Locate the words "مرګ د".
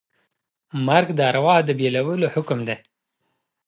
0.87-1.19